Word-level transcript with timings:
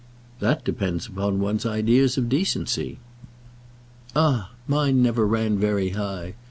"That 0.39 0.65
depends 0.65 1.05
upon 1.05 1.41
one's 1.41 1.63
ideas 1.63 2.17
of 2.17 2.27
decency." 2.27 2.97
"Ah! 4.15 4.49
mine 4.67 5.03
never 5.03 5.27
ran 5.27 5.59
very 5.59 5.89
high. 5.89 6.33